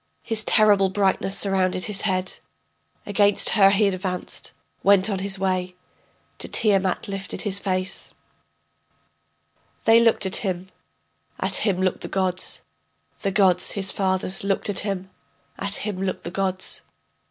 [0.23, 2.39] His terrible brightness surrounded his head.
[3.05, 5.75] Against her he advanced, went on his way,
[6.39, 8.11] To Tiamat lifted his face.
[9.85, 10.69] They looked at him,
[11.39, 12.63] at him looked the gods,
[13.21, 15.11] The gods, his fathers, looked at him;
[15.59, 16.81] at him looked the gods.